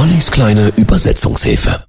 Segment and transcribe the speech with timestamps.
[0.00, 1.84] Ollis kleine Übersetzungshilfe.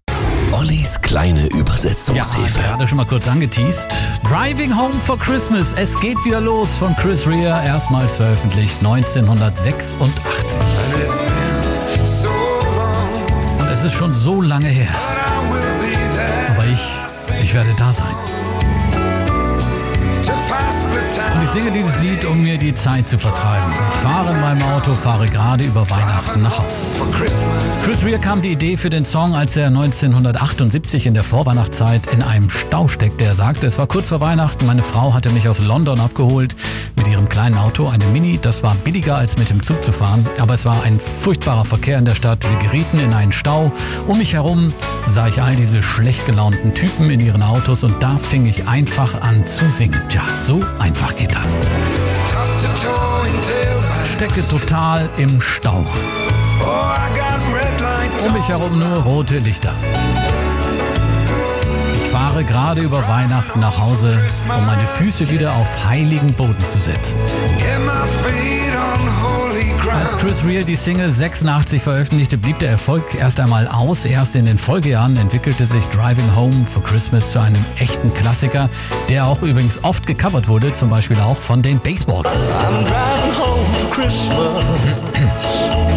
[0.51, 2.59] Ollis kleine Ja, Übersetzungshilfe.
[2.59, 3.87] gerade schon mal kurz angeteased.
[4.27, 5.73] Driving Home for Christmas.
[5.73, 9.99] Es geht wieder los von Chris Rea, erstmals veröffentlicht 1986.
[13.59, 14.89] Und es ist schon so lange her.
[16.49, 16.81] Aber ich,
[17.41, 18.15] ich werde da sein.
[21.35, 23.71] Und ich singe dieses Lied, um mir die Zeit zu vertreiben.
[23.89, 26.95] Ich fahre in meinem Auto, fahre gerade über Weihnachten nach Haus.
[27.83, 32.21] Chris Rea kam die Idee für den Song, als er 1978 in der Vorweihnachtszeit in
[32.21, 33.25] einem Stau steckte.
[33.25, 36.55] Er sagte, es war kurz vor Weihnachten, meine Frau hatte mich aus London abgeholt
[37.09, 38.39] ihrem kleinen Auto, eine Mini.
[38.41, 41.97] Das war billiger als mit dem Zug zu fahren, aber es war ein furchtbarer Verkehr
[41.97, 42.49] in der Stadt.
[42.49, 43.71] Wir gerieten in einen Stau.
[44.07, 44.73] Um mich herum
[45.07, 49.21] sah ich all diese schlecht gelaunten Typen in ihren Autos und da fing ich einfach
[49.21, 50.01] an zu singen.
[50.09, 51.47] Tja, so einfach geht das.
[54.11, 55.85] Stecke total im Stau.
[58.25, 59.73] Um mich herum nur rote Lichter.
[62.19, 67.17] Fahre gerade über Weihnachten nach Hause, um meine Füße wieder auf heiligen Boden zu setzen.
[69.93, 74.03] Als Chris Rea die Single 86 veröffentlichte, blieb der Erfolg erst einmal aus.
[74.03, 78.69] Erst in den Folgejahren entwickelte sich Driving Home for Christmas zu einem echten Klassiker,
[79.07, 82.27] der auch übrigens oft gecovert wurde, zum Beispiel auch von den Baseballs.
[82.27, 85.88] I'm driving home for Christmas.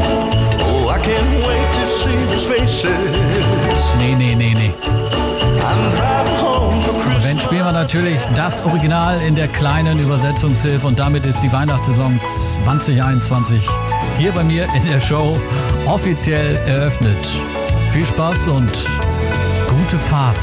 [7.52, 12.18] Spielen wir natürlich das Original in der kleinen Übersetzungshilfe und damit ist die Weihnachtssaison
[12.64, 13.68] 2021
[14.16, 15.36] hier bei mir in der Show
[15.84, 17.18] offiziell eröffnet.
[17.92, 18.72] Viel Spaß und
[19.68, 20.42] gute Fahrt